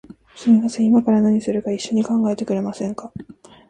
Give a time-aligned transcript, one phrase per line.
[0.35, 3.13] すみません、いまから何するか一緒に考えてくれませんか？